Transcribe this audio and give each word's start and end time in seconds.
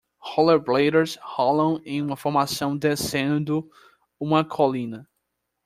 Rollerbladers 0.29 1.19
rolam 1.21 1.79
em 1.85 2.15
formação 2.15 2.75
descendo 2.75 3.69
uma 4.19 4.43
colina. 4.43 5.07